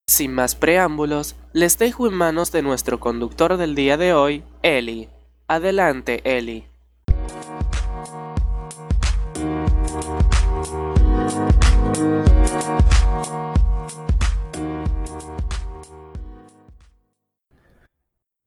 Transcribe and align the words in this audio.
Sin 0.08 0.32
más 0.34 0.56
preámbulos, 0.56 1.36
les 1.52 1.78
dejo 1.78 2.08
en 2.08 2.14
manos 2.14 2.50
de 2.50 2.62
nuestro 2.62 2.98
conductor 2.98 3.56
del 3.56 3.76
día 3.76 3.96
de 3.96 4.14
hoy, 4.14 4.42
Eli. 4.62 5.08
Adelante, 5.48 6.20
Eli. 6.24 6.64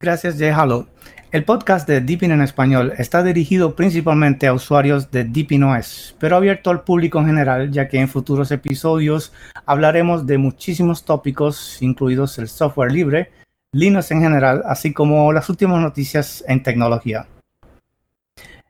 Gracias, 0.02 0.38
Jehalo. 0.38 0.88
El 1.32 1.46
podcast 1.46 1.88
de 1.88 2.02
Deepin 2.02 2.32
en 2.32 2.42
español 2.42 2.94
está 2.98 3.22
dirigido 3.22 3.76
principalmente 3.76 4.48
a 4.48 4.54
usuarios 4.54 5.12
de 5.12 5.24
Deepin 5.24 5.64
OS, 5.64 6.16
pero 6.20 6.36
abierto 6.36 6.70
al 6.70 6.84
público 6.84 7.20
en 7.20 7.28
general, 7.28 7.72
ya 7.72 7.88
que 7.88 8.00
en 8.00 8.10
futuros 8.10 8.52
episodios 8.52 9.32
hablaremos 9.66 10.26
de 10.26 10.38
muchísimos 10.38 11.06
tópicos, 11.06 11.82
incluidos 11.82 12.40
el 12.40 12.48
software 12.48 12.92
libre, 12.92 13.30
Linux 13.72 14.10
en 14.10 14.22
general, 14.22 14.64
así 14.66 14.94
como 14.94 15.32
las 15.32 15.48
últimas 15.48 15.80
noticias 15.80 16.44
en 16.48 16.64
tecnología. 16.64 17.28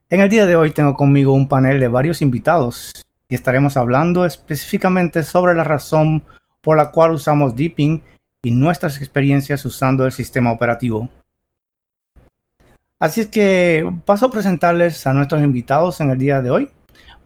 En 0.09 0.19
el 0.19 0.29
día 0.29 0.45
de 0.45 0.57
hoy 0.57 0.71
tengo 0.71 0.95
conmigo 0.95 1.33
un 1.33 1.47
panel 1.47 1.79
de 1.79 1.87
varios 1.87 2.21
invitados 2.21 2.91
y 3.29 3.35
estaremos 3.35 3.77
hablando 3.77 4.25
específicamente 4.25 5.23
sobre 5.23 5.55
la 5.55 5.63
razón 5.63 6.23
por 6.61 6.75
la 6.75 6.91
cual 6.91 7.11
usamos 7.11 7.55
Deepin 7.55 8.01
y 8.41 8.51
nuestras 8.51 8.97
experiencias 8.97 9.63
usando 9.63 10.05
el 10.05 10.11
sistema 10.11 10.51
operativo. 10.51 11.07
Así 12.99 13.21
es 13.21 13.27
que 13.27 13.89
paso 14.03 14.25
a 14.25 14.31
presentarles 14.31 15.07
a 15.07 15.13
nuestros 15.13 15.41
invitados 15.41 16.01
en 16.01 16.09
el 16.09 16.17
día 16.17 16.41
de 16.41 16.49
hoy 16.49 16.69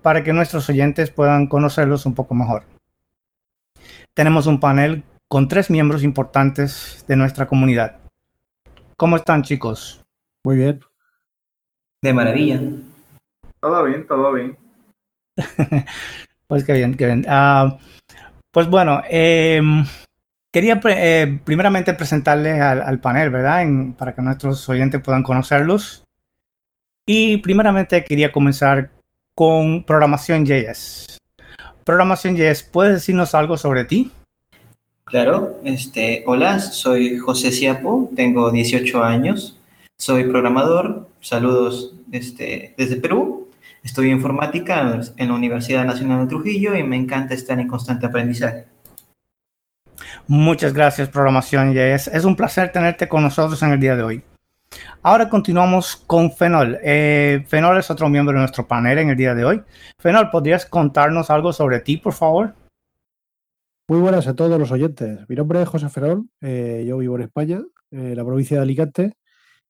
para 0.04 0.24
que 0.24 0.34
nuestros 0.34 0.70
oyentes 0.70 1.10
puedan 1.10 1.48
conocerlos 1.48 2.06
un 2.06 2.14
poco 2.14 2.36
mejor. 2.36 2.66
Tenemos 4.14 4.46
un 4.46 4.60
panel 4.60 5.04
con 5.34 5.48
tres 5.48 5.72
miembros 5.72 6.04
importantes 6.04 7.04
de 7.08 7.16
nuestra 7.16 7.48
comunidad. 7.48 7.98
¿Cómo 8.98 9.16
están 9.16 9.42
chicos? 9.42 10.06
Muy 10.44 10.58
bien. 10.58 10.80
De 12.04 12.14
maravilla. 12.14 12.62
Todo 13.60 13.84
bien, 13.84 14.06
todo 14.06 14.32
bien. 14.32 14.56
pues 16.48 16.64
qué 16.64 16.74
bien, 16.74 16.94
qué 16.94 17.08
bien. 17.08 17.26
Ah, 17.28 17.80
pues 18.52 18.68
bueno, 18.68 19.02
eh, 19.10 19.60
Quería 20.52 20.80
eh, 20.86 21.40
primeramente 21.44 21.96
presentarles 21.96 22.62
al, 22.62 23.00
panel, 23.00 23.32
¿verdad? 23.32 23.66
para 23.98 24.14
que 24.14 24.22
nuestros 24.22 24.70
oyentes 24.70 25.02
puedan 25.02 25.24
conocerlos. 25.24 26.04
Y 27.08 27.38
primeramente 27.38 28.04
quería 28.04 28.32
comenzar 28.32 28.92
con 29.34 29.84
programación 29.84 30.46
JS. 30.46 31.18
Programación 31.84 32.38
JS, 32.38 32.62
¿puedes 32.72 32.94
decirnos 32.94 33.34
algo 33.34 33.58
sobre 33.58 33.86
ti? 33.86 34.12
Claro, 35.14 35.60
este, 35.64 36.24
hola, 36.26 36.58
soy 36.58 37.20
José 37.20 37.52
Siapo, 37.52 38.10
tengo 38.16 38.50
18 38.50 39.04
años, 39.04 39.60
soy 39.96 40.24
programador, 40.24 41.08
saludos 41.22 41.94
este, 42.12 42.74
desde 42.80 42.96
Perú, 42.96 43.48
estudio 43.84 44.12
informática 44.12 45.00
en 45.18 45.28
la 45.28 45.36
Universidad 45.36 45.86
Nacional 45.86 46.22
de 46.22 46.30
Trujillo 46.30 46.76
y 46.76 46.82
me 46.82 46.96
encanta 46.96 47.36
estar 47.36 47.60
en 47.60 47.68
constante 47.68 48.08
aprendizaje. 48.08 48.66
Muchas 50.26 50.74
gracias, 50.74 51.10
Programación 51.10 51.76
JS. 51.76 52.08
Es 52.08 52.26
un 52.26 52.36
placer 52.36 52.72
tenerte 52.72 53.08
con 53.08 53.22
nosotros 53.22 53.62
en 53.62 53.70
el 53.70 53.80
día 53.80 53.96
de 53.96 54.02
hoy. 54.02 54.24
Ahora 55.04 55.30
continuamos 55.30 55.96
con 55.96 56.32
Fenol. 56.32 56.80
Eh, 56.82 57.46
Fenol 57.48 57.78
es 57.78 57.92
otro 57.92 58.10
miembro 58.10 58.34
de 58.34 58.40
nuestro 58.40 58.68
panel 58.68 58.98
en 58.98 59.12
el 59.12 59.16
día 59.16 59.36
de 59.36 59.46
hoy. 59.46 59.62
Fenol, 60.00 60.32
¿podrías 60.32 60.66
contarnos 60.66 61.30
algo 61.30 61.54
sobre 61.54 61.82
ti, 61.82 61.98
por 61.98 62.14
favor? 62.14 62.56
Muy 63.90 64.00
buenas 64.00 64.28
a 64.28 64.36
todos 64.36 64.58
los 64.58 64.72
oyentes. 64.72 65.20
Mi 65.28 65.36
nombre 65.36 65.62
es 65.62 65.68
José 65.68 65.90
Fenol. 65.90 66.30
Eh, 66.40 66.86
yo 66.88 66.98
vivo 67.00 67.18
en 67.18 67.24
España, 67.24 67.62
en 67.92 68.16
la 68.16 68.24
provincia 68.24 68.58
de 68.58 68.64
Alicante, 68.64 69.18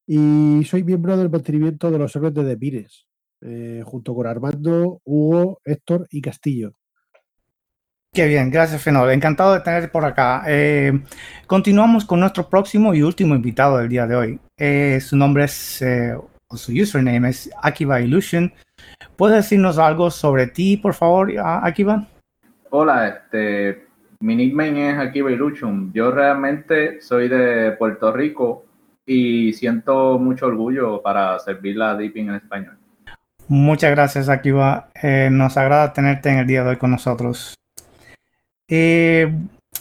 y 0.06 0.64
soy 0.66 0.84
miembro 0.84 1.18
del 1.18 1.32
mantenimiento 1.32 1.90
de 1.90 1.98
los 1.98 2.12
servidores 2.12 2.48
de 2.48 2.58
Pires, 2.58 3.08
eh, 3.42 3.82
junto 3.84 4.14
con 4.14 4.28
Armando, 4.28 5.02
Hugo, 5.04 5.60
Héctor 5.66 6.06
y 6.12 6.22
Castillo. 6.22 6.74
Qué 8.14 8.28
bien, 8.28 8.52
gracias 8.52 8.84
Fenol. 8.84 9.10
Encantado 9.10 9.56
de 9.56 9.62
tenerte 9.62 9.88
por 9.88 10.06
acá. 10.06 10.44
Eh, 10.46 11.02
continuamos 11.48 12.06
con 12.06 12.20
nuestro 12.20 12.48
próximo 12.48 12.94
y 12.94 13.02
último 13.02 13.34
invitado 13.34 13.80
del 13.80 13.90
día 13.90 14.06
de 14.06 14.16
hoy. 14.16 14.40
Eh, 14.56 15.00
su 15.02 15.18
nombre 15.18 15.46
es, 15.46 15.82
eh, 15.82 16.16
o 16.48 16.56
su 16.56 16.72
username 16.72 17.30
es 17.30 17.50
Akiba 17.64 18.00
Illusion. 18.00 18.54
¿Puedes 19.16 19.38
decirnos 19.38 19.80
algo 19.80 20.12
sobre 20.12 20.46
ti, 20.46 20.78
por 20.78 20.94
favor, 20.94 21.34
Akiba? 21.40 22.08
Hola, 22.70 23.08
este, 23.08 23.88
mi 24.24 24.38
nickname 24.38 24.90
es 24.90 24.98
Akiba 24.98 25.30
Illusion. 25.32 25.92
Yo 25.94 26.10
realmente 26.10 27.02
soy 27.02 27.28
de 27.28 27.74
Puerto 27.74 28.10
Rico 28.14 28.66
y 29.06 29.52
siento 29.52 30.18
mucho 30.18 30.46
orgullo 30.46 31.02
para 31.02 31.38
servir 31.40 31.76
la 31.76 31.94
Deepin 31.96 32.30
en 32.30 32.36
español. 32.36 32.78
Muchas 33.50 33.92
gracias, 33.92 34.30
Akiba. 34.30 34.88
nos 35.30 35.58
agrada 35.58 35.92
tenerte 35.92 36.30
en 36.30 36.38
el 36.38 36.48
día 36.48 36.64
de 36.64 36.70
hoy 36.70 36.78
con 36.78 36.92
nosotros. 36.92 37.54
Eh, 38.70 39.30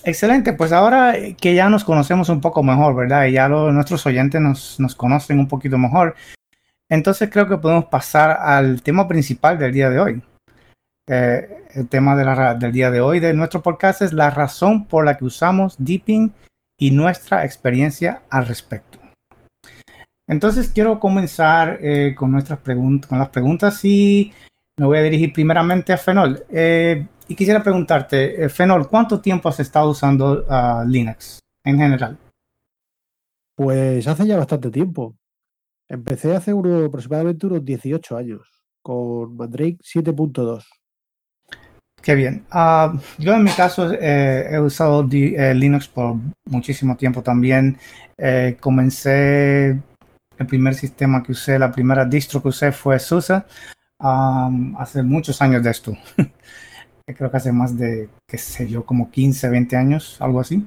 excelente, 0.03 0.55
pues 0.55 0.73
ahora 0.73 1.15
que 1.41 1.55
ya 1.55 1.69
nos 1.69 1.85
conocemos 1.85 2.29
un 2.29 2.41
poco 2.41 2.65
mejor, 2.65 2.97
¿verdad? 2.97 3.27
Y 3.27 3.33
ya 3.33 3.49
nuestros 3.49 4.05
oyentes 4.07 4.41
nos, 4.41 4.97
conocen 4.97 5.39
un 5.39 5.47
poquito 5.47 5.79
mejor, 5.79 6.17
entonces 6.89 7.31
creo 7.31 7.49
que 7.49 7.59
podemos 7.59 7.85
pasar 7.85 8.39
al 8.41 8.83
tema 8.83 9.07
principal 9.07 9.57
del 9.57 9.73
día 9.73 9.89
de 9.89 10.01
hoy. 10.01 10.23
El 11.07 11.89
tema 11.89 12.15
del 12.55 12.73
día 12.73 12.91
de 12.91 13.01
hoy 13.01 13.19
de 13.19 13.35
nuestro 13.35 13.61
podcast 13.61 14.03
es 14.03 14.13
la 14.13 14.31
razón 14.31 14.87
por 14.87 15.05
la 15.05 15.17
que 15.17 15.25
usamos 15.25 15.75
Deeping 15.79 16.33
y 16.79 16.93
nuestra 16.93 17.45
experiencia 17.45 18.23
al 18.31 18.47
respecto. 18.47 18.99
Entonces 20.29 20.71
quiero 20.71 21.01
comenzar 21.01 21.79
eh, 21.81 22.15
con 22.17 22.31
nuestras 22.31 22.61
preguntas, 22.61 23.09
con 23.09 23.19
las 23.19 23.29
preguntas 23.31 23.85
y 23.85 24.33
me 24.79 24.87
voy 24.87 24.99
a 24.99 25.03
dirigir 25.03 25.33
primeramente 25.33 25.93
a 25.93 25.99
Fenol. 25.99 26.45
Eh, 26.49 27.07
y 27.29 27.35
quisiera 27.35 27.63
preguntarte, 27.63 28.45
eh, 28.45 28.49
Fenol, 28.49 28.89
¿cuánto 28.89 29.21
tiempo 29.21 29.49
has 29.49 29.61
estado 29.61 29.91
usando 29.91 30.45
uh, 30.49 30.89
Linux 30.89 31.41
en 31.65 31.79
general? 31.79 32.19
Pues 33.55 34.07
hace 34.07 34.27
ya 34.27 34.39
bastante 34.39 34.71
tiempo. 34.71 35.17
Empecé 35.89 36.35
hace 36.35 36.55
uno, 36.55 36.85
aproximadamente 36.87 37.47
unos 37.47 37.65
18 37.65 38.17
años 38.17 38.49
con 38.83 39.37
Mandrake 39.37 39.79
7.2. 39.83 40.65
Qué 42.03 42.17
bien. 42.17 42.45
Uh, 42.53 42.99
yo 43.19 43.33
en 43.33 43.45
mi 43.45 43.53
caso 43.53 43.93
eh, 43.93 44.49
he 44.51 44.59
usado 44.59 45.09
eh, 45.13 45.55
Linux 45.55 45.87
por 45.87 46.17
muchísimo 46.47 46.97
tiempo 46.97 47.23
también. 47.23 47.79
Eh, 48.19 48.57
comencé, 48.59 49.69
el 50.37 50.47
primer 50.49 50.75
sistema 50.75 51.23
que 51.23 51.31
usé, 51.31 51.61
la 51.61 51.71
primera 51.71 52.05
distro 52.05 52.43
que 52.43 52.49
usé 52.49 52.73
fue 52.73 52.99
SUSE 52.99 53.45
hace 54.01 55.03
muchos 55.05 55.41
años 55.41 55.63
de 55.63 55.71
esto. 55.71 55.97
creo 57.07 57.31
que 57.31 57.37
hace 57.37 57.53
más 57.53 57.79
de, 57.79 58.09
qué 58.27 58.37
sé 58.37 58.69
yo, 58.69 58.85
como 58.85 59.09
15, 59.11 59.49
20 59.49 59.77
años, 59.77 60.17
algo 60.21 60.41
así. 60.41 60.67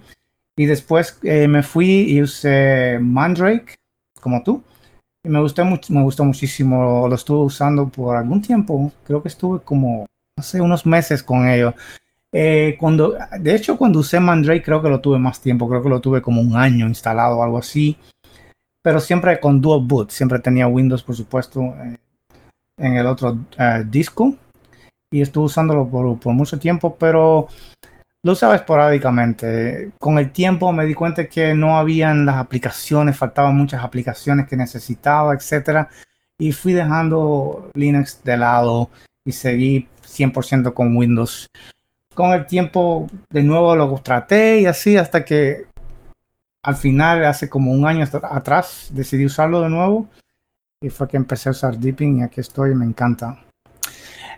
Y 0.56 0.66
después 0.68 1.20
me 1.22 1.64
fui 1.64 2.14
y 2.14 2.22
usé 2.22 2.98
Mandrake, 3.02 3.76
como 4.22 4.42
tú. 4.42 4.64
Y 5.22 5.30
me 5.30 5.42
gustó, 5.42 5.66
me 5.66 6.04
gustó 6.04 6.24
muchísimo, 6.24 7.10
lo 7.10 7.16
estuve 7.16 7.44
usando 7.44 7.90
por 7.90 8.16
algún 8.16 8.42
tiempo. 8.42 8.94
Creo 9.06 9.22
que 9.22 9.28
estuve 9.28 9.60
como, 9.62 10.06
sé, 10.42 10.62
unos 10.62 10.86
meses 10.86 11.24
con 11.24 11.48
ello. 11.48 11.74
Eh, 12.32 12.76
cuando, 12.80 13.16
de 13.40 13.56
hecho, 13.56 13.78
cuando 13.78 14.00
usé 14.00 14.20
Mandrake 14.20 14.64
creo 14.64 14.82
que 14.82 14.90
lo 14.90 15.00
tuve 15.00 15.18
más 15.18 15.40
tiempo, 15.40 15.70
creo 15.70 15.82
que 15.82 15.90
lo 15.90 16.02
tuve 16.02 16.22
como 16.22 16.42
un 16.42 16.56
año 16.56 16.88
instalado 16.88 17.38
o 17.38 17.44
algo 17.44 17.58
así. 17.58 17.98
Pero 18.82 19.00
siempre 19.00 19.40
con 19.40 19.62
dual 19.62 19.82
boot, 19.84 20.12
siempre 20.12 20.40
tenía 20.40 20.68
Windows, 20.68 21.04
por 21.04 21.16
supuesto, 21.16 21.62
eh, 21.62 21.98
en 22.78 22.98
el 22.98 23.08
otro 23.08 23.38
disco 23.86 24.36
y 25.12 25.22
estuve 25.22 25.46
usándolo 25.46 25.88
por, 25.88 26.34
mucho 26.34 26.60
tiempo, 26.60 26.98
pero 26.98 27.48
lo 28.24 28.32
usaba 28.34 28.56
esporádicamente. 28.56 29.92
Con 29.98 30.18
el 30.18 30.32
tiempo 30.32 30.74
me 30.74 30.86
di 30.86 30.94
cuenta 30.94 31.28
que 31.28 31.54
no 31.54 31.78
habían 31.78 32.26
las 32.26 32.36
aplicaciones, 32.36 33.18
faltaban 33.18 33.56
muchas 33.56 33.84
aplicaciones 33.84 34.48
que 34.48 34.58
necesitaba, 34.58 35.34
etcétera, 35.34 35.90
y 36.38 36.52
fui 36.52 36.74
dejando 36.74 37.72
Linux 37.76 38.22
de 38.24 38.38
lado 38.38 38.90
y 39.24 39.32
seguí 39.32 39.88
100% 40.16 40.74
con 40.74 40.96
Windows. 40.96 41.48
Con 42.14 42.32
el 42.32 42.46
tiempo 42.46 43.08
de 43.30 43.44
nuevo 43.44 43.76
lo 43.76 43.94
traté 44.02 44.62
y 44.62 44.66
así 44.66 44.96
hasta 44.96 45.26
que 45.26 45.66
al 46.66 46.76
final, 46.76 47.24
hace 47.26 47.48
como 47.48 47.72
un 47.72 47.86
año 47.86 48.06
atrás, 48.24 48.90
decidí 48.92 49.26
usarlo 49.26 49.62
de 49.62 49.70
nuevo 49.70 50.08
y 50.82 50.90
fue 50.90 51.08
que 51.08 51.16
empecé 51.16 51.50
a 51.50 51.52
usar 51.52 51.78
Deepin 51.78 52.20
y 52.20 52.24
aquí 52.24 52.42
estoy, 52.42 52.74
me 52.74 52.86
encanta. 52.86 53.40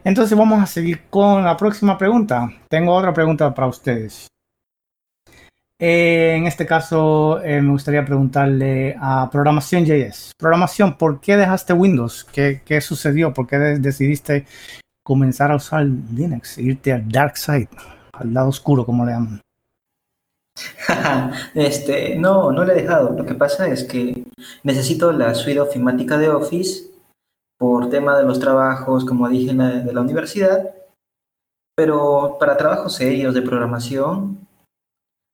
Entonces 0.04 0.38
vamos 0.38 0.62
a 0.62 0.66
seguir 0.66 1.04
con 1.10 1.46
la 1.46 1.56
próxima 1.56 1.98
pregunta. 1.98 2.52
Tengo 2.68 2.94
otra 2.94 3.14
pregunta 3.14 3.54
para 3.54 3.68
ustedes. 3.68 4.28
Eh, 5.80 6.36
en 6.36 6.48
este 6.48 6.66
caso, 6.66 7.42
eh, 7.42 7.62
me 7.62 7.72
gustaría 7.72 8.04
preguntarle 8.04 8.98
a 9.00 9.30
Programación 9.30 9.86
JS. 9.86 10.32
Programación, 10.38 10.98
¿por 10.98 11.22
qué 11.22 11.38
dejaste 11.38 11.72
Windows? 11.72 12.26
¿Qué, 12.26 12.62
qué 12.66 12.82
sucedió? 12.82 13.34
¿Por 13.34 13.48
qué 13.48 13.58
decidiste 13.58 14.46
comenzar 15.08 15.52
a 15.52 15.56
usar 15.56 15.86
Linux, 15.86 16.58
irte 16.58 16.92
al 16.92 17.08
dark 17.08 17.38
side, 17.38 17.70
al 18.12 18.34
lado 18.34 18.50
oscuro, 18.50 18.86
como 18.86 19.06
le 19.06 19.14
llaman? 19.14 19.42
este, 21.56 22.18
no, 22.18 22.52
no 22.52 22.66
le 22.66 22.74
he 22.74 22.82
dejado. 22.82 23.16
Lo 23.18 23.26
que 23.26 23.34
pasa 23.34 23.70
es 23.70 23.86
que 23.86 24.26
necesito 24.64 25.14
la 25.14 25.34
suite 25.34 25.62
ofimática 25.62 26.18
de 26.18 26.28
Office 26.28 26.92
por 27.58 27.90
tema 27.90 28.18
de 28.18 28.26
los 28.26 28.38
trabajos, 28.42 29.06
como 29.06 29.30
dije, 29.30 29.54
de 29.54 29.94
la 29.94 30.02
universidad. 30.02 30.76
Pero 31.74 32.36
para 32.38 32.58
trabajos 32.58 32.96
serios 32.96 33.34
de 33.34 33.44
programación, 33.44 34.46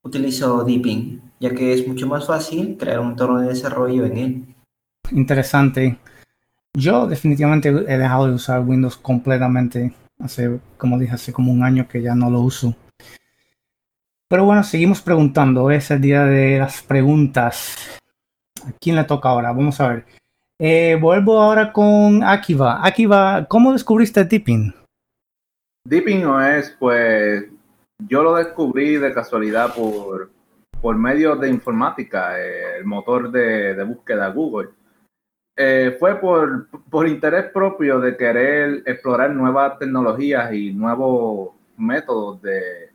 utilizo 0.05 0.63
Deepin, 0.63 1.19
ya 1.39 1.49
que 1.55 1.73
es 1.73 1.87
mucho 1.87 2.05
más 2.05 2.27
fácil 2.27 2.77
crear 2.77 2.99
un 2.99 3.11
entorno 3.11 3.41
de 3.41 3.47
desarrollo 3.47 4.05
en 4.05 4.17
él. 4.17 4.55
Interesante. 5.09 5.97
Yo 6.75 7.05
definitivamente 7.05 7.69
he 7.69 7.97
dejado 7.97 8.27
de 8.27 8.33
usar 8.33 8.61
Windows 8.61 8.97
completamente. 8.97 9.93
Hace, 10.19 10.59
como 10.77 10.97
dije, 10.97 11.13
hace 11.13 11.31
como 11.31 11.51
un 11.51 11.63
año 11.63 11.87
que 11.87 12.01
ya 12.01 12.15
no 12.15 12.31
lo 12.31 12.41
uso. 12.41 12.75
Pero 14.27 14.45
bueno, 14.45 14.63
seguimos 14.63 15.01
preguntando. 15.01 15.69
Es 15.69 15.91
el 15.91 16.01
día 16.01 16.25
de 16.25 16.57
las 16.57 16.81
preguntas. 16.81 17.99
¿A 18.67 18.71
quién 18.79 18.95
le 18.95 19.03
toca 19.03 19.29
ahora? 19.29 19.51
Vamos 19.51 19.79
a 19.79 19.89
ver. 19.89 20.05
Eh, 20.59 20.97
vuelvo 20.99 21.39
ahora 21.39 21.71
con 21.71 22.23
Akiva. 22.23 22.85
Akiva, 22.85 23.45
¿cómo 23.47 23.73
descubriste 23.73 24.23
Deepin? 24.23 24.73
Deepin 25.85 26.21
no 26.21 26.43
es, 26.43 26.75
pues, 26.79 27.45
yo 27.99 28.23
lo 28.23 28.35
descubrí 28.35 28.95
de 28.95 29.13
casualidad 29.13 29.75
por, 29.75 30.31
por 30.81 30.95
medio 30.95 31.35
de 31.35 31.49
informática, 31.49 32.39
el 32.39 32.85
motor 32.85 33.29
de 33.29 33.83
búsqueda 33.83 34.29
Google. 34.29 34.69
Eh, 35.55 35.95
fue 35.99 36.19
por, 36.19 36.67
por, 36.89 37.07
interés 37.07 37.51
propio 37.51 37.99
de 37.99 38.17
querer 38.17 38.81
explorar 38.87 39.29
nuevas 39.29 39.77
tecnologías 39.77 40.51
y 40.51 40.73
nuevos 40.73 41.51
métodos 41.77 42.41
de, 42.41 42.89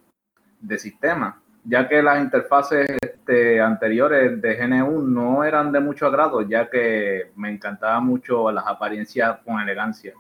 de 0.61 0.79
sistema, 0.79 1.41
ya 1.65 1.89
que 1.89 2.03
las 2.03 2.21
interfaces 2.21 2.89
este, 3.01 3.61
anteriores 3.61 4.41
de 4.43 4.57
GNU 4.57 5.03
no 5.03 5.45
eran 5.45 5.71
de 5.71 5.81
mucho 5.81 6.07
agrado, 6.07 6.43
ya 6.43 6.69
que 6.69 7.31
me 7.37 7.51
encantaba 7.51 8.01
mucho 8.01 8.51
las 8.51 8.67
apariencias 8.67 9.39
con 9.45 9.61
elegancia. 9.61 10.15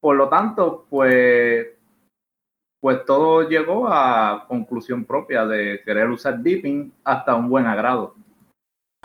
Por 0.00 0.16
lo 0.16 0.28
tanto, 0.28 0.86
pues, 0.90 1.66
pues 2.80 3.04
todo 3.04 3.48
llegó 3.48 3.88
a 3.88 4.44
conclusión 4.46 5.04
propia 5.04 5.46
de 5.46 5.80
querer 5.84 6.08
usar 6.08 6.38
Deepin 6.38 6.92
hasta 7.04 7.34
un 7.34 7.48
buen 7.48 7.66
agrado. 7.66 8.14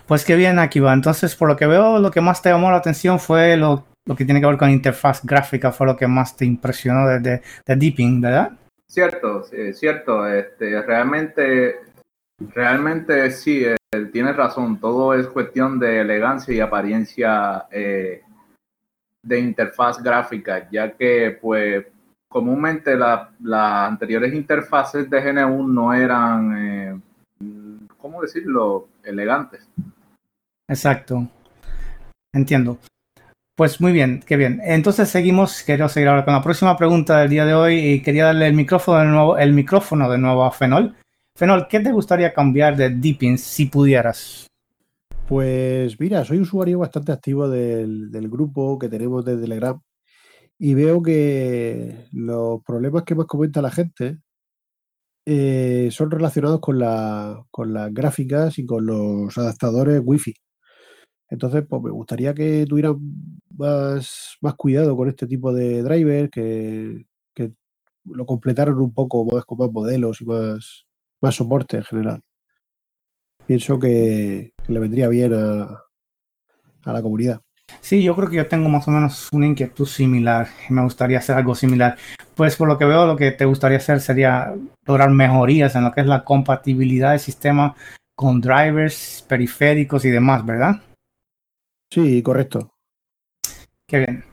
Pues 0.08 0.26
qué 0.26 0.36
bien, 0.36 0.60
aquí 0.60 0.80
va. 0.80 0.94
Entonces, 0.94 1.36
por 1.36 1.48
lo 1.48 1.56
que 1.56 1.66
veo, 1.66 2.00
lo 2.00 2.12
que 2.12 2.22
más 2.22 2.42
te 2.42 2.50
llamó 2.50 2.72
la 2.72 2.78
atención 2.78 3.20
fue 3.20 3.56
lo, 3.56 3.86
que 4.18 4.26
tiene 4.26 4.42
que 4.42 4.48
ver 4.48 4.58
con 4.58 4.70
interfaz 4.70 5.24
gráfica, 5.24 5.72
fue 5.72 5.88
lo 5.88 5.96
que 5.96 6.08
más 6.08 6.36
te 6.36 6.46
impresionó 6.46 7.08
de, 7.08 7.20
de 7.20 7.76
Deepin, 7.76 8.20
¿verdad? 8.20 8.52
Cierto, 8.94 9.44
sí, 9.44 9.74
cierto. 9.74 10.28
Este, 10.28 10.80
realmente, 10.84 11.80
realmente 12.54 13.32
sí, 13.32 13.66
eh, 13.66 13.76
tienes 14.12 14.36
razón. 14.36 14.80
Todo 14.80 15.16
es 15.16 15.26
cuestión 15.28 15.80
de 15.80 16.02
elegancia 16.02 16.54
y 16.54 16.60
apariencia 16.60 17.66
eh, 17.72 18.22
de 19.24 19.40
interfaz 19.40 20.04
gráfica, 20.04 20.70
ya 20.70 20.92
que, 20.92 21.38
pues, 21.42 21.86
comúnmente 22.28 22.96
las 22.96 23.30
anteriores 23.90 24.34
interfaces 24.34 25.10
de 25.10 25.22
GNU 25.22 25.68
no 25.68 25.94
eran, 25.94 26.58
eh, 26.58 27.00
¿cómo 27.98 28.22
decirlo?, 28.22 28.90
elegantes. 29.04 29.68
Exacto. 30.74 31.30
Entiendo. 32.34 32.80
Pues 33.56 33.80
muy 33.80 33.92
bien, 33.92 34.24
qué 34.26 34.36
bien. 34.36 34.60
Entonces 34.64 35.08
seguimos, 35.10 35.62
quiero 35.64 35.88
seguir 35.88 36.10
ahora 36.10 36.26
con 36.26 36.34
la 36.34 36.42
próxima 36.42 36.76
pregunta 36.76 37.20
del 37.20 37.30
día 37.30 37.46
de 37.46 37.54
hoy 37.54 37.76
y 37.78 38.02
quería 38.02 38.26
darle 38.26 38.48
el 38.48 38.56
micrófono 38.56 39.00
de 39.00 39.06
nuevo, 39.06 39.38
el 39.38 39.54
micrófono 39.54 40.10
de 40.10 40.18
nuevo 40.18 40.44
a 40.44 40.52
Fenol. 40.52 40.96
Fenol, 41.38 41.68
¿qué 41.68 41.80
te 41.80 41.92
gustaría 41.92 42.34
cambiar 42.34 42.76
de 42.76 42.90
Deepin 42.90 43.38
si 43.38 43.68
pudieras? 43.68 44.48
Pues 45.28 46.00
mira, 46.00 46.26
soy 46.26 46.40
usuario 46.40 46.80
bastante 46.80 47.12
activo 47.12 47.48
del, 47.48 48.10
del 48.12 48.28
grupo 48.28 48.80
que 48.80 48.90
tenemos 48.90 49.24
de 49.24 49.38
Telegram 49.38 49.80
y 50.58 50.74
veo 50.74 51.04
que 51.04 52.08
los 52.14 52.64
problemas 52.64 53.04
que 53.04 53.16
más 53.16 53.28
comenta 53.28 53.62
la 53.62 53.72
gente 53.72 54.18
eh, 55.26 55.90
son 55.92 56.12
relacionados 56.12 56.60
con, 56.60 56.80
la, 56.80 57.46
con 57.50 57.74
las 57.74 57.94
gráficas 57.94 58.60
y 58.60 58.66
con 58.66 58.86
los 58.86 59.38
adaptadores 59.38 60.02
Wi-Fi. 60.04 60.34
Entonces, 61.30 61.64
pues 61.68 61.82
me 61.82 61.92
gustaría 61.92 62.34
que 62.34 62.66
tuvieran 62.68 62.98
más, 63.58 64.38
más 64.42 64.54
cuidado 64.56 64.96
con 64.96 65.10
este 65.10 65.26
tipo 65.26 65.54
de 65.54 65.82
driver, 65.82 66.30
que, 66.30 67.06
que 67.34 67.54
lo 68.06 68.26
completaran 68.26 68.76
un 68.76 68.94
poco 68.94 69.26
más 69.26 69.46
con 69.46 69.58
más 69.58 69.72
modelos 69.72 70.22
y 70.22 70.26
más, 70.26 70.86
más 71.22 71.36
soporte 71.36 71.78
en 71.78 71.84
general. 71.84 72.22
Pienso 73.46 73.80
que, 73.80 74.54
que 74.66 74.74
le 74.74 74.80
vendría 74.80 75.08
bien 75.08 75.34
a, 75.34 75.84
a 76.84 76.94
la 76.94 77.02
comunidad. 77.02 77.42
Sí, 77.82 78.04
yo 78.04 78.16
creo 78.16 78.30
que 78.30 78.36
yo 78.38 78.48
tengo 78.48 78.70
más 78.70 78.88
o 78.88 78.92
menos 78.92 79.30
una 79.32 79.48
inquietud 79.48 79.86
similar. 79.86 80.48
Me 80.70 80.84
gustaría 80.84 81.18
hacer 81.18 81.36
algo 81.36 81.56
similar. 81.56 81.98
Pues 82.36 82.56
por 82.56 82.68
lo 82.68 82.78
que 82.78 82.86
veo, 82.86 83.06
lo 83.06 83.16
que 83.16 83.32
te 83.32 83.46
gustaría 83.46 83.78
hacer 83.78 84.00
sería 84.00 84.54
lograr 84.86 85.10
mejorías 85.10 85.76
en 85.76 85.84
lo 85.84 85.92
que 85.92 86.02
es 86.02 86.08
la 86.08 86.24
compatibilidad 86.24 87.12
del 87.12 87.20
sistema 87.20 87.76
con 88.16 88.42
drivers, 88.42 89.26
periféricos 89.28 90.06
y 90.06 90.10
demás, 90.10 90.46
¿verdad? 90.46 90.82
Sí, 91.94 92.24
correcto. 92.24 92.72
Qué 93.86 94.00
bien. 94.00 94.24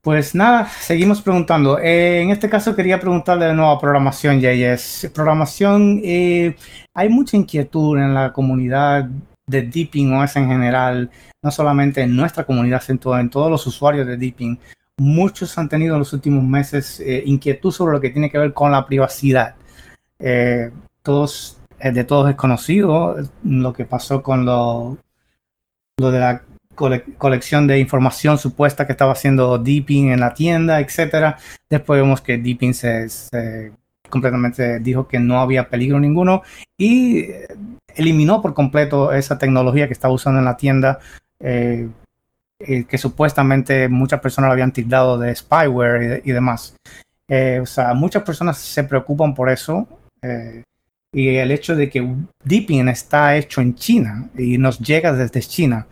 Pues 0.00 0.34
nada, 0.34 0.66
seguimos 0.66 1.20
preguntando. 1.20 1.78
Eh, 1.78 2.22
en 2.22 2.30
este 2.30 2.48
caso 2.48 2.74
quería 2.74 2.98
preguntarle 2.98 3.44
de 3.46 3.54
nuevo 3.54 3.70
a 3.70 3.78
programación, 3.78 4.40
JS. 4.40 5.10
Programación, 5.12 6.00
eh, 6.02 6.56
hay 6.94 7.08
mucha 7.10 7.36
inquietud 7.36 7.98
en 7.98 8.14
la 8.14 8.32
comunidad 8.32 9.10
de 9.46 9.62
Deepin 9.62 10.14
OS 10.14 10.36
en 10.36 10.48
general, 10.48 11.10
no 11.42 11.50
solamente 11.50 12.00
en 12.00 12.16
nuestra 12.16 12.44
comunidad, 12.44 12.80
sino 12.82 13.18
en 13.18 13.28
todos 13.28 13.50
los 13.50 13.66
usuarios 13.66 14.06
de 14.06 14.16
Deepin. 14.16 14.58
Muchos 14.96 15.58
han 15.58 15.68
tenido 15.68 15.96
en 15.96 15.98
los 15.98 16.14
últimos 16.14 16.42
meses 16.44 16.98
eh, 17.00 17.22
inquietud 17.26 17.72
sobre 17.72 17.92
lo 17.92 18.00
que 18.00 18.08
tiene 18.08 18.30
que 18.30 18.38
ver 18.38 18.54
con 18.54 18.72
la 18.72 18.86
privacidad. 18.86 19.54
Eh, 20.18 20.70
todos, 21.02 21.58
de 21.78 22.04
todos 22.04 22.30
es 22.30 22.36
conocido 22.36 23.16
lo 23.42 23.72
que 23.74 23.84
pasó 23.84 24.22
con 24.22 24.46
lo, 24.46 24.96
lo 25.98 26.10
de 26.10 26.20
la 26.20 26.42
cole 26.74 27.02
colección 27.18 27.66
de 27.66 27.78
información 27.78 28.38
supuesta 28.38 28.86
que 28.86 28.92
estaba 28.92 29.12
haciendo 29.12 29.58
Deepin 29.58 30.12
en 30.12 30.20
la 30.20 30.34
tienda, 30.34 30.80
etcétera. 30.80 31.38
Después 31.70 32.00
vemos 32.00 32.20
que 32.20 32.38
Deepin 32.38 32.74
se, 32.74 33.72
completamente 34.08 34.78
dijo 34.80 35.08
que 35.08 35.18
no 35.18 35.40
había 35.40 35.68
peligro 35.68 35.98
ninguno 35.98 36.42
y 36.76 37.26
eliminó 37.94 38.42
por 38.42 38.54
completo 38.54 39.12
esa 39.12 39.38
tecnología 39.38 39.86
que 39.86 39.92
estaba 39.92 40.14
usando 40.14 40.38
en 40.38 40.44
la 40.44 40.56
tienda. 40.56 40.98
Eh, 41.40 41.88
eh, 42.60 42.84
que 42.84 42.96
supuestamente 42.96 43.88
muchas 43.88 44.20
personas 44.20 44.48
lo 44.48 44.52
habían 44.52 44.72
tildado 44.72 45.18
de 45.18 45.34
spyware 45.34 46.02
y, 46.02 46.06
de, 46.06 46.22
y 46.24 46.32
demás. 46.32 46.76
Eh, 47.28 47.58
o 47.60 47.66
sea, 47.66 47.92
muchas 47.94 48.22
personas 48.22 48.58
se 48.58 48.84
preocupan 48.84 49.34
por 49.34 49.50
eso. 49.50 49.86
y 51.12 51.36
el 51.36 51.50
hecho 51.50 51.76
de 51.76 51.90
que 51.90 52.06
Deepin 52.42 52.88
está 52.88 53.36
hecho 53.36 53.60
en 53.60 53.74
China 53.74 54.30
y 54.36 54.58
nos 54.58 54.78
llega 54.78 55.12
desde 55.12 55.40
China. 55.40 55.86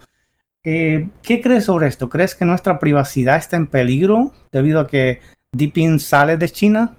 Eh, 0.64 1.08
¿Qué 1.22 1.40
crees 1.40 1.64
sobre 1.64 1.88
esto? 1.88 2.08
¿Crees 2.08 2.34
que 2.34 2.44
nuestra 2.44 2.78
privacidad 2.78 3.36
está 3.36 3.56
en 3.56 3.66
peligro 3.66 4.32
debido 4.52 4.78
a 4.78 4.86
que 4.86 5.20
Deepin 5.52 5.98
sale 5.98 6.36
de 6.36 6.48
China? 6.48 6.94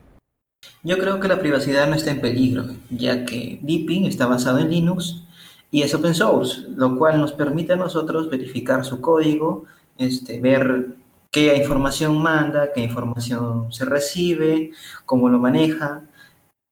Yo 0.84 0.98
creo 0.98 1.20
que 1.20 1.29
la 1.29 1.39
privacidad 1.39 1.88
no 1.88 1.96
está 1.96 2.12
en 2.12 2.22
peligro, 2.22 2.65
ya 2.89 3.25
que 3.25 3.60
Deepin 3.62 4.05
está 4.05 4.25
basado 4.25 4.60
en 4.60 4.70
Linux 4.70 5.24
y 5.72 5.82
es 5.82 5.93
open 5.96 6.13
source, 6.13 6.65
lo 6.75 6.98
cual 6.98 7.20
nos 7.20 7.32
permite 7.32 7.74
a 7.74 7.77
nosotros 7.77 8.29
verificar 8.29 8.84
su 8.84 9.00
código, 9.00 9.65
este, 9.98 10.39
ver 10.41 10.89
qué 11.32 11.55
información 11.55 12.22
manda, 12.22 12.72
qué 12.74 12.82
información 12.82 13.72
se 13.72 13.86
recibe, 13.86 14.72
cómo 15.05 15.29
lo 15.29 15.39
maneja. 15.39 16.01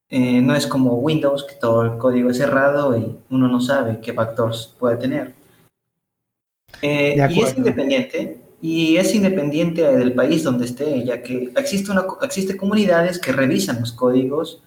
Eh, 0.09 0.41
no 0.41 0.55
es 0.55 0.67
como 0.67 0.95
Windows, 0.95 1.45
que 1.45 1.55
todo 1.55 1.83
el 1.83 1.97
código 1.97 2.29
es 2.31 2.37
cerrado 2.37 2.97
y 2.97 3.17
uno 3.29 3.47
no 3.47 3.61
sabe 3.61 4.01
qué 4.01 4.11
factores 4.13 4.73
puede 4.77 4.97
tener. 4.97 5.40
Eh, 6.81 7.15
y 7.29 7.41
es 7.41 7.57
independiente, 7.57 8.37
y 8.61 8.97
es 8.97 9.15
independiente 9.15 9.81
del 9.81 10.13
país 10.13 10.43
donde 10.43 10.65
esté, 10.65 11.03
ya 11.03 11.21
que 11.21 11.51
existe, 11.55 11.91
una, 11.91 12.05
existe 12.21 12.57
comunidades 12.57 13.19
que 13.19 13.31
revisan 13.31 13.79
los 13.79 13.91
códigos, 13.91 14.63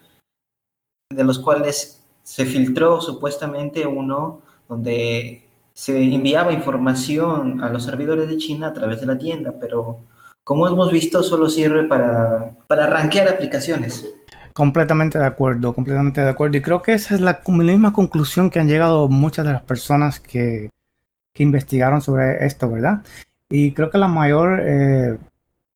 de 1.09 1.23
los 1.23 1.39
cuales 1.39 2.03
se 2.23 2.45
filtró 2.45 3.01
supuestamente 3.01 3.85
uno 3.85 4.41
donde 4.67 5.43
se 5.73 6.01
enviaba 6.01 6.53
información 6.53 7.61
a 7.61 7.69
los 7.69 7.83
servidores 7.83 8.29
de 8.29 8.37
China 8.37 8.67
a 8.67 8.73
través 8.73 9.01
de 9.01 9.05
la 9.05 9.17
tienda, 9.17 9.53
pero 9.59 9.99
como 10.43 10.67
hemos 10.67 10.91
visto, 10.91 11.23
solo 11.23 11.49
sirve 11.49 11.83
para, 11.83 12.51
para 12.67 12.87
rankear 12.87 13.27
aplicaciones. 13.27 14.05
Completamente 14.53 15.19
de 15.19 15.25
acuerdo, 15.25 15.73
completamente 15.73 16.21
de 16.21 16.29
acuerdo. 16.29 16.55
Y 16.55 16.61
creo 16.61 16.81
que 16.81 16.93
esa 16.93 17.15
es 17.15 17.19
la, 17.19 17.41
misma 17.45 17.91
conclusión 17.91 18.49
que 18.49 18.59
han 18.59 18.69
llegado 18.69 19.09
muchas 19.09 19.45
de 19.45 19.53
las 19.53 19.63
personas 19.63 20.19
que, 20.19 20.69
que 21.35 21.43
investigaron 21.43 22.01
sobre 22.01 22.45
esto, 22.45 22.71
¿verdad? 22.71 23.03
Y 23.49 23.73
creo 23.73 23.91
que 23.91 23.97
la 23.97 24.07
mayor, 24.07 24.61
eh, 24.63 25.17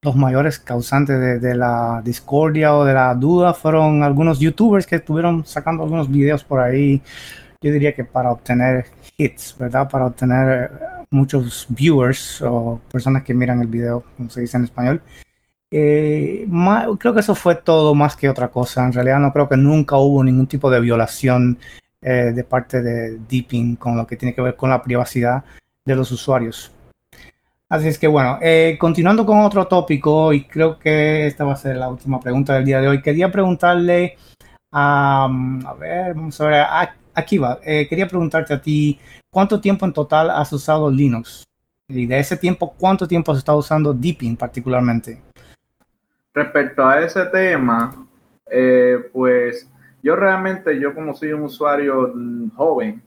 los 0.02 0.16
mayores 0.16 0.58
causantes 0.58 1.42
de, 1.42 1.56
la 1.56 2.02
discordia 2.04 2.76
o 2.76 2.86
de 2.86 2.94
la 2.94 3.14
duda 3.14 3.54
fueron 3.54 4.02
algunos 4.02 4.40
youtubers 4.40 4.88
que 4.88 4.96
estuvieron 4.96 5.46
sacando 5.46 5.84
algunos 5.84 6.10
videos 6.10 6.46
por 6.46 6.62
ahí, 6.62 7.02
yo 7.62 7.74
diría 7.74 7.94
que 7.94 8.06
para 8.06 8.32
obtener 8.32 8.86
hits, 9.18 9.56
¿verdad? 9.60 9.90
Para 9.90 10.06
obtener 10.06 10.72
muchos 11.12 11.68
viewers 11.70 12.42
o 12.42 12.80
personas 12.92 13.24
que 13.24 13.34
miran 13.34 13.62
el 13.62 13.68
video, 13.68 14.04
como 14.16 14.30
se 14.30 14.42
dice 14.42 14.58
en 14.58 14.64
español. 14.64 15.02
Eh, 15.72 16.48
creo 17.00 17.14
que 17.14 17.20
eso 17.20 17.36
fue 17.36 17.56
todo 17.56 17.94
más 17.96 18.16
que 18.16 18.30
otra 18.30 18.48
cosa. 18.48 18.86
En 18.86 18.94
realidad 18.94 19.20
no 19.20 19.34
creo 19.34 19.50
que 19.50 19.58
nunca 19.58 19.98
hubo 19.98 20.24
ningún 20.24 20.48
tipo 20.48 20.72
de 20.72 20.80
violación 20.80 21.60
eh, 22.02 22.32
de 22.34 22.44
parte 22.44 22.82
de 22.82 23.18
Deepin 23.28 23.76
con 23.76 23.98
lo 23.98 24.06
que 24.06 24.16
tiene 24.16 24.34
que 24.34 24.42
ver 24.42 24.56
con 24.56 24.70
la 24.70 24.82
privacidad 24.82 25.44
de 25.86 25.96
los 25.96 26.12
usuarios. 26.12 26.72
Así 27.70 27.88
es 27.88 28.00
que 28.00 28.08
bueno, 28.08 28.40
eh, 28.42 28.78
continuando 28.80 29.26
con 29.26 29.40
otro 29.42 29.68
tópico, 29.68 30.34
y 30.34 30.46
creo 30.46 30.80
que 30.80 31.28
esta 31.28 31.46
va 31.46 31.54
a 31.54 31.58
ser 31.58 31.78
la 31.78 31.90
última 31.90 32.20
pregunta 32.20 32.56
del 32.56 32.66
día 32.66 32.82
de 32.82 32.88
hoy, 32.88 33.02
quería 33.02 33.32
preguntarle 33.32 34.18
a, 34.72 35.26
a 35.66 35.74
ver, 35.74 36.14
vamos 36.16 36.40
a 36.42 36.46
ver, 36.46 36.66
aquí 37.14 37.38
va, 37.38 37.60
quería 37.62 38.08
preguntarte 38.08 38.54
a 38.54 38.62
ti, 38.62 39.00
¿cuánto 39.30 39.62
tiempo 39.62 39.86
en 39.86 39.94
total 39.94 40.32
has 40.32 40.52
usado 40.52 40.90
Linux? 40.90 41.44
Y 41.92 42.06
de 42.06 42.20
ese 42.20 42.38
tiempo, 42.38 42.76
¿cuánto 42.78 43.08
tiempo 43.08 43.32
has 43.32 43.40
estado 43.40 43.58
usando 43.58 43.94
Deepin 43.94 44.38
particularmente? 44.38 45.22
Respecto 46.34 46.88
a 46.88 47.02
ese 47.02 47.26
tema, 47.26 48.08
eh, 48.46 49.10
pues 49.12 49.68
yo 50.02 50.16
realmente, 50.16 50.80
yo 50.80 50.94
como 50.94 51.14
soy 51.14 51.34
un 51.34 51.44
usuario 51.44 52.14
joven, 52.56 53.02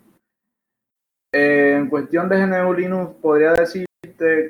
eh, 1.32 1.76
en 1.78 1.88
cuestión 1.88 2.28
de 2.28 2.46
GNU 2.46 2.74
Linux, 2.74 3.14
podría 3.20 3.52
decirte 3.52 3.86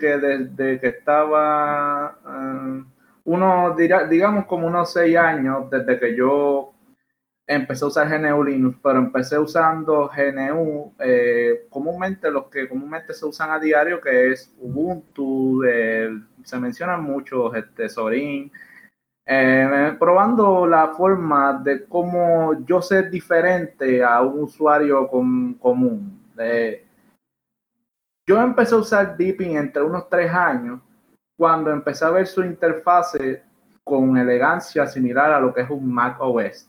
que 0.01 0.19
desde 0.19 0.81
que 0.81 0.89
estaba, 0.89 2.19
eh, 2.27 4.09
digamos 4.11 4.47
como 4.47 4.67
unos 4.67 4.93
seis 4.93 5.17
años, 5.17 5.71
desde 5.71 5.99
que 6.01 6.17
yo 6.17 6.75
empecé 7.47 7.85
a 7.85 7.89
usar 7.89 8.09
GNU 8.09 8.43
Linux, 8.43 8.79
pero 8.83 8.99
empecé 8.99 9.39
usando 9.39 10.11
GNU, 10.15 10.95
comúnmente 11.69 12.31
los 12.31 12.47
que 12.47 12.69
comúnmente 12.69 13.15
se 13.15 13.27
usan 13.27 13.51
a 13.51 13.61
diario, 13.61 14.01
que 14.01 14.33
es 14.33 14.53
Ubuntu, 14.59 15.63
se 16.45 16.59
mencionan 16.59 17.03
mucho 17.05 17.55
este, 17.55 17.89
Sorin, 17.89 18.51
eh, 19.25 19.97
probando 19.99 20.67
la 20.67 20.89
forma 20.89 21.53
de 21.63 21.85
cómo 21.87 22.55
yo 22.65 22.83
ser 22.83 23.11
diferente 23.11 24.03
a 24.03 24.21
un 24.21 24.43
usuario 24.43 25.09
común. 25.09 26.21
yo 28.27 28.41
empecé 28.41 28.75
a 28.75 28.79
usar 28.79 29.17
Deepin 29.17 29.57
entre 29.57 29.83
unos 29.83 30.09
tres 30.09 30.33
años 30.33 30.81
cuando 31.37 31.71
empecé 31.71 32.05
a 32.05 32.11
ver 32.11 32.27
su 32.27 32.43
interfase 32.43 33.43
con 33.85 34.17
elegancia 34.17 34.87
similar 34.87 35.33
a 35.33 35.41
lo 35.41 35.53
que 35.53 35.63
es 35.63 35.71
un 35.71 35.93
Mac 35.93 36.17
OS. 36.21 36.69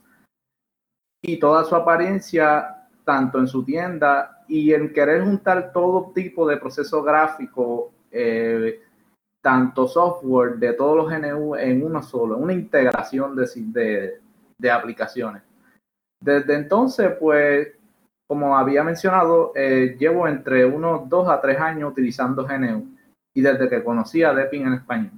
Y 1.22 1.38
toda 1.38 1.64
su 1.64 1.74
apariencia, 1.74 2.88
tanto 3.04 3.38
en 3.38 3.46
su 3.46 3.64
tienda 3.64 4.44
y 4.48 4.72
en 4.74 4.92
querer 4.92 5.22
juntar 5.22 5.72
todo 5.72 6.12
tipo 6.12 6.46
de 6.46 6.56
proceso 6.56 7.02
gráfico, 7.02 7.92
eh, 8.10 8.80
tanto 9.44 9.86
software 9.86 10.54
de 10.56 10.72
todos 10.72 10.96
los 10.96 11.10
GNU 11.10 11.54
en 11.54 11.84
uno 11.84 12.02
solo, 12.02 12.38
una 12.38 12.54
integración 12.54 13.36
de, 13.36 14.18
de, 14.56 14.70
aplicaciones. 14.70 15.42
Desde 16.18 16.54
entonces, 16.54 17.12
pues, 17.20 17.68
como 18.26 18.56
había 18.56 18.82
mencionado, 18.82 19.52
eh, 19.54 19.96
llevo 19.98 20.26
entre 20.26 20.64
unos 20.64 21.10
dos 21.10 21.28
a 21.28 21.42
tres 21.42 21.60
años 21.60 21.92
utilizando 21.92 22.46
GNU 22.46 22.86
y 23.34 23.42
desde 23.42 23.68
que 23.68 23.84
conocí 23.84 24.22
a 24.22 24.32
Deepin 24.32 24.66
en 24.66 24.72
español. 24.72 25.10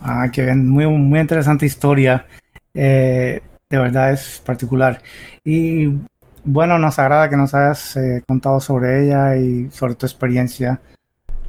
Ah, 0.00 0.28
qué 0.32 0.42
bien, 0.42 0.68
muy, 0.68 0.88
muy 0.88 1.20
interesante 1.20 1.64
historia. 1.64 2.26
Eh, 2.74 3.40
de 3.70 3.78
verdad 3.78 4.14
es 4.14 4.42
particular. 4.44 5.00
Y 5.44 5.96
bueno, 6.42 6.76
nos 6.76 6.98
agrada 6.98 7.30
que 7.30 7.36
nos 7.36 7.54
hayas 7.54 7.96
eh, 7.96 8.20
contado 8.26 8.58
sobre 8.58 9.04
ella 9.04 9.36
y 9.36 9.70
sobre 9.70 9.94
tu 9.94 10.06
experiencia 10.06 10.80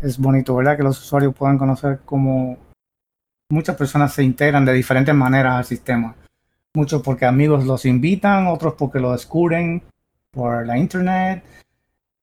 es 0.04 0.18
bonito, 0.18 0.56
¿verdad? 0.56 0.78
Que 0.78 0.84
los 0.84 1.00
usuarios 1.00 1.34
puedan 1.34 1.58
conocer 1.58 2.02
cómo 2.06 2.58
muchas 3.50 3.76
personas 3.76 4.14
se 4.14 4.24
integran 4.24 4.66
de 4.66 4.74
diferentes 4.74 5.16
maneras 5.16 5.56
al 5.56 5.66
sistema. 5.66 6.16
Muchos 6.76 7.02
porque 7.02 7.26
amigos 7.26 7.66
los 7.66 7.86
invitan, 7.86 8.48
otros 8.48 8.74
porque 8.78 9.00
lo 9.00 9.14
descubren 9.14 9.82
por 10.32 10.66
la 10.66 10.78
internet, 10.78 11.44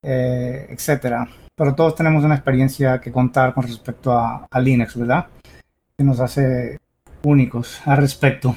eh, 0.02 0.66
etcétera. 0.68 1.28
Pero 1.54 1.75
todos 1.75 1.94
tenemos 1.94 2.25
una 2.25 2.34
experiencia 2.34 3.00
que 3.00 3.12
contar 3.12 3.54
con 3.54 3.64
respecto 3.64 4.12
a, 4.12 4.46
a 4.50 4.60
Linux, 4.60 4.96
¿verdad? 4.96 5.26
Que 5.96 6.04
nos 6.04 6.20
hace 6.20 6.78
únicos 7.22 7.80
al 7.87 7.99
respecto. 7.99 8.56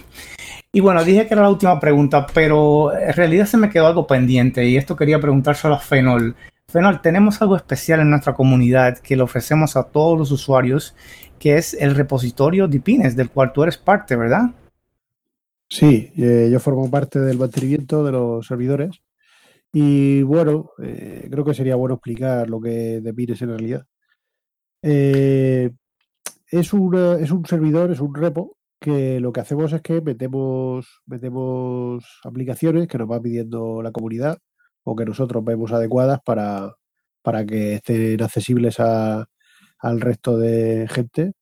Y 0.71 0.79
bueno, 0.79 1.03
dije 1.03 1.27
que 1.27 1.33
era 1.33 1.43
la 1.43 1.49
última 1.49 1.79
pregunta, 1.79 2.25
pero 2.33 2.97
en 2.97 3.13
realidad 3.13 3.45
se 3.45 3.57
me 3.57 3.69
quedó 3.69 3.87
algo 3.87 4.07
pendiente 4.07 4.65
y 4.65 4.75
esto 4.75 4.95
quería 4.95 5.19
preguntar 5.19 5.55
solo 5.55 5.75
a 5.75 5.79
Fenol. 5.79 6.35
Fenol, 6.73 7.01
tenemos 7.01 7.39
algo 7.39 7.55
especial 7.55 7.99
en 7.99 8.09
nuestra 8.09 8.33
comunidad 8.33 8.97
que 8.97 9.15
le 9.15 9.21
ofrecemos 9.21 9.77
a 9.77 9.83
todos 9.83 10.17
los 10.17 10.31
usuarios, 10.31 10.95
que 11.37 11.55
es 11.55 11.75
el 11.75 11.93
repositorio 11.93 12.67
Dipines, 12.67 13.15
del 13.15 13.29
cual 13.29 13.53
tú 13.53 13.61
eres 13.61 13.77
parte, 13.77 14.15
¿verdad? 14.15 14.55
Sí, 15.69 16.11
eh, 16.17 16.49
yo 16.51 16.59
formo 16.59 16.89
parte 16.89 17.19
del 17.19 17.37
mantenimiento 17.37 18.03
de 18.03 18.11
los 18.13 18.47
servidores 18.47 19.03
y 19.71 20.23
bueno, 20.23 20.71
eh, 20.81 21.27
creo 21.29 21.45
que 21.45 21.53
sería 21.53 21.75
bueno 21.75 21.93
explicar 21.93 22.49
lo 22.49 22.59
que 22.59 23.01
Dipines 23.03 23.43
en 23.43 23.49
realidad. 23.49 23.85
Eh, 24.81 25.69
es, 26.47 26.73
una, 26.73 27.19
es 27.19 27.29
un 27.29 27.45
servidor, 27.45 27.91
es 27.91 27.99
un 27.99 28.15
repo 28.15 28.57
que 28.79 29.19
lo 29.19 29.31
que 29.31 29.41
hacemos 29.41 29.71
es 29.73 29.81
que 29.83 30.01
metemos, 30.01 31.03
metemos 31.05 32.03
aplicaciones 32.23 32.87
que 32.87 32.97
nos 32.97 33.11
va 33.11 33.21
pidiendo 33.21 33.83
la 33.83 33.91
comunidad 33.91 34.39
o 34.83 34.95
que 34.95 35.05
nosotros 35.05 35.43
vemos 35.43 35.71
adecuadas 35.71 36.19
para, 36.25 36.75
para 37.21 37.45
que 37.45 37.75
estén 37.75 38.21
accesibles 38.21 38.79
a, 38.79 39.25
al 39.79 40.01
resto 40.01 40.37
de 40.37 40.87
gente. 40.89 41.33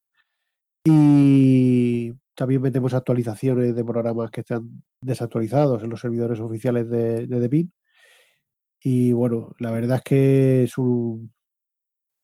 Y 0.85 2.13
también 2.35 2.61
metemos 2.61 2.93
actualizaciones 2.93 3.75
de 3.75 3.85
programas 3.85 4.31
que 4.31 4.41
están 4.41 4.83
desactualizados 5.01 5.83
en 5.83 5.89
los 5.89 5.99
servidores 6.01 6.39
oficiales 6.39 6.89
de, 6.89 7.27
de 7.27 7.39
Deepin. 7.39 7.71
Y 8.83 9.11
bueno, 9.13 9.53
la 9.59 9.71
verdad 9.71 9.97
es 9.97 10.03
que 10.03 10.63
es 10.63 10.77
un, 10.77 11.31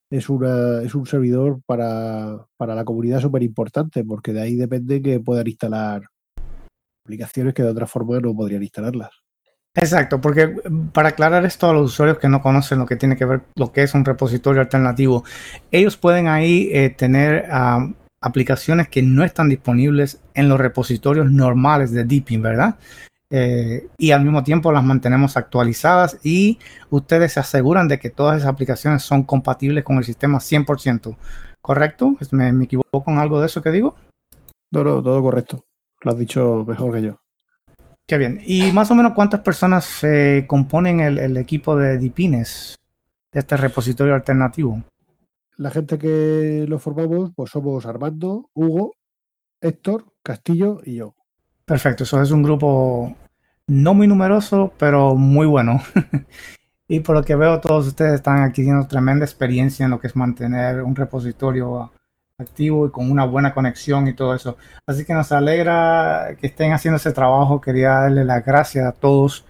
es, 0.10 0.30
una, 0.30 0.82
es 0.82 0.96
un 0.96 1.06
servidor 1.06 1.62
para, 1.66 2.48
para 2.58 2.74
la 2.74 2.86
comunidad 2.86 3.22
súper 3.22 3.44
importante, 3.44 4.04
porque 4.04 4.34
de 4.34 4.42
ahí 4.42 4.56
depende 4.56 5.02
que 5.02 5.20
puedan 5.20 5.48
instalar 5.48 6.04
aplicaciones 7.06 7.54
que 7.54 7.64
de 7.64 7.70
otra 7.70 7.88
forma 7.88 8.20
no 8.20 8.36
podrían 8.36 8.64
instalarlas. 8.64 9.27
Exacto, 9.80 10.20
porque 10.20 10.48
mm, 10.48 10.88
para 10.88 11.10
aclarar 11.10 11.46
esto 11.46 11.70
a 11.70 11.74
los 11.74 11.92
usuarios 11.92 12.18
que 12.18 12.28
no 12.28 12.42
conocen 12.42 12.80
lo 12.80 12.88
que 12.88 12.96
tiene 12.96 13.16
que 13.16 13.26
ver 13.26 13.42
lo 13.56 13.72
que 13.72 13.84
es 13.84 13.94
un 13.94 14.06
repositorio 14.06 14.62
alternativo, 14.62 15.24
ellos 15.72 15.98
pueden 15.98 16.28
ahí 16.28 16.70
eh, 16.74 16.90
tener 16.90 17.48
aplicaciones 18.20 18.90
que 18.90 19.04
no 19.04 19.24
están 19.24 19.50
disponibles 19.50 20.20
en 20.34 20.50
los 20.50 20.60
repositorios 20.60 21.32
normales 21.32 21.92
de 21.92 22.06
Deepin, 22.06 22.42
¿verdad? 22.42 22.76
Eh, 23.30 23.88
y 24.00 24.12
al 24.12 24.24
mismo 24.24 24.44
tiempo 24.44 24.72
las 24.72 24.84
mantenemos 24.84 25.38
actualizadas 25.38 26.18
y 26.24 26.58
ustedes 26.90 27.34
se 27.34 27.42
aseguran 27.42 27.88
de 27.88 28.00
que 28.00 28.10
todas 28.10 28.38
esas 28.38 28.50
aplicaciones 28.50 29.04
son 29.04 29.24
compatibles 29.24 29.84
con 29.84 29.98
el 29.98 30.06
sistema 30.06 30.40
100%, 30.40 31.18
¿correcto? 31.62 32.16
¿Me, 32.32 32.52
me 32.52 32.66
equivoco 32.66 33.04
con 33.04 33.20
algo 33.20 33.40
de 33.40 33.46
eso 33.46 33.62
que 33.62 33.70
digo? 33.70 33.96
No, 34.72 34.84
todo 34.84 35.22
correcto. 35.22 35.66
Lo 36.02 36.12
has 36.12 36.18
dicho 36.18 36.66
mejor 36.68 36.96
que 36.96 37.02
yo. 37.04 37.27
Qué 38.08 38.18
bien. 38.18 38.40
¿Y 38.46 38.72
más 38.72 38.90
o 38.90 38.96
menos 38.96 39.12
cuántas 39.14 39.42
personas 39.42 39.84
se 39.84 40.46
componen 40.48 41.02
el, 41.02 41.36
equipo 41.36 41.76
de 41.76 41.98
Dipines, 41.98 42.80
de 43.34 43.42
este 43.42 43.58
repositorio 43.58 44.16
alternativo? 44.16 44.82
La 45.58 45.72
gente 45.72 45.98
que 45.98 46.66
lo 46.70 46.80
formamos, 46.80 47.32
pues 47.36 47.52
somos 47.52 47.86
Armando, 47.86 48.50
Hugo, 48.54 48.94
Héctor, 49.60 50.06
Castillo 50.24 50.80
y 50.86 50.96
yo. 50.96 51.16
Perfecto, 51.66 52.06
eso 52.06 52.22
es 52.22 52.32
un 52.32 52.44
grupo 52.44 53.14
no 53.68 53.94
muy 53.94 54.08
numeroso, 54.08 54.72
pero 54.80 55.16
muy 55.16 55.46
bueno. 55.46 55.82
y 56.88 57.02
por 57.02 57.14
lo 57.14 57.24
que 57.24 57.36
veo, 57.36 57.60
todos 57.60 57.88
ustedes 57.88 58.14
están 58.14 58.42
aquí 58.42 58.62
teniendo 58.62 58.88
tremenda 58.88 59.26
experiencia 59.26 59.84
en 59.84 59.92
lo 59.92 60.00
que 60.00 60.08
es 60.08 60.16
mantener 60.16 60.82
un 60.82 60.96
repositorio 60.96 61.92
activo 62.38 62.88
y 62.88 62.92
con 62.92 63.10
una 63.10 63.26
buena 63.26 63.54
conexión 63.54 64.08
y 64.08 64.14
todo 64.14 64.36
eso. 64.36 64.58
Así 64.86 65.06
que 65.06 65.14
nos 65.14 65.32
alegra 65.32 66.36
que 66.40 66.48
estén 66.48 66.74
haciendo 66.74 66.98
ese 66.98 67.12
trabajo. 67.12 67.62
Quería 67.62 67.90
darle 67.92 68.24
las 68.26 68.46
gracias 68.46 68.86
a 68.86 68.92
todos 68.92 69.46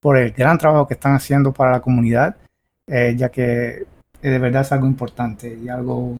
por 0.00 0.16
el 0.16 0.32
gran 0.32 0.58
trabajo 0.58 0.86
que 0.88 0.94
están 0.94 1.14
haciendo 1.14 1.52
para 1.52 1.72
la 1.72 1.80
comunidad 1.80 2.36
eh, 2.92 3.14
ya 3.16 3.28
que 3.28 3.86
de 4.20 4.38
verdad 4.40 4.62
es 4.62 4.72
algo 4.72 4.86
importante 4.86 5.56
y 5.56 5.68
algo 5.68 6.16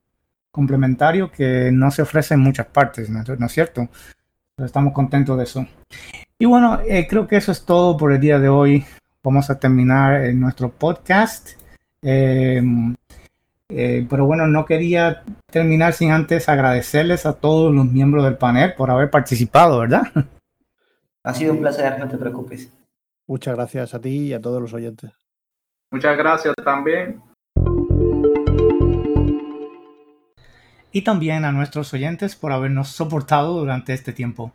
complementario 0.53 1.31
que 1.31 1.71
no 1.73 1.91
se 1.91 2.03
ofrece 2.03 2.35
en 2.35 2.41
muchas 2.41 2.67
partes, 2.67 3.11
¿no, 3.11 3.25
¿No 3.39 3.47
es 3.47 3.53
cierto? 3.53 3.89
Estamos 4.57 4.93
contentos 4.93 5.37
de 5.37 5.45
eso. 5.45 5.67
Y 6.39 6.45
bueno, 6.45 6.79
eh, 6.87 7.09
creo 7.09 7.27
que 7.27 7.37
eso 7.37 7.51
es 7.51 7.65
todo 7.65 7.97
por 7.97 8.13
el 8.13 8.21
día 8.21 8.39
de 8.39 8.49
hoy. 8.49 8.85
Vamos 9.23 9.51
a 9.51 9.59
terminar 9.59 10.33
nuestro 10.33 10.71
podcast. 10.71 11.51
Eh, 12.03 12.63
eh, 13.71 14.07
pero 14.11 14.27
bueno, 14.27 14.47
no 14.47 14.65
quería 14.65 15.23
terminar 15.51 15.93
sin 15.93 16.11
antes 16.11 16.49
agradecerles 16.49 17.25
a 17.25 17.35
todos 17.35 17.73
los 17.73 17.87
miembros 17.87 18.25
del 18.25 18.37
panel 18.37 18.75
por 18.75 18.91
haber 18.91 19.11
participado, 19.11 19.81
¿verdad? 19.81 20.03
Ha 21.23 21.35
sido 21.35 21.53
un 21.53 21.61
placer, 21.61 21.99
no 21.99 22.09
te 22.09 22.17
preocupes. 22.17 22.73
Muchas 23.27 23.55
gracias 23.55 23.93
a 23.93 24.01
ti 24.01 24.29
y 24.29 24.33
a 24.33 24.41
todos 24.41 24.63
los 24.63 24.73
oyentes. 24.73 25.13
Muchas 25.91 26.17
gracias 26.17 26.55
también. 26.65 27.21
Y 30.93 31.03
también 31.03 31.45
a 31.45 31.53
nuestros 31.53 31.93
oyentes 31.93 32.37
por 32.37 32.53
habernos 32.53 32.89
soportado 32.89 33.59
durante 33.59 33.93
este 33.93 34.15
tiempo. 34.15 34.53